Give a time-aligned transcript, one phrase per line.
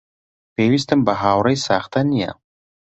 [0.55, 2.31] پێویستم بە هاوڕێی ساختە نییە.